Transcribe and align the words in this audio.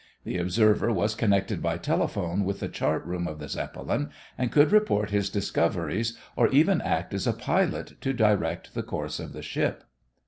The 0.23 0.39
observer 0.39 0.91
was 0.91 1.13
connected 1.13 1.61
by 1.61 1.77
telephone 1.77 2.43
with 2.43 2.59
the 2.59 2.67
chart 2.67 3.05
room 3.05 3.27
of 3.27 3.37
the 3.37 3.47
Zeppelin 3.47 4.09
and 4.35 4.51
could 4.51 4.71
report 4.71 5.11
his 5.11 5.29
discoveries 5.29 6.17
or 6.35 6.47
even 6.47 6.81
act 6.81 7.13
as 7.13 7.27
a 7.27 7.33
pilot 7.33 8.01
to 8.01 8.11
direct 8.11 8.73
the 8.73 8.81
course 8.81 9.19
of 9.19 9.31
the 9.31 9.43
ship. 9.43 9.83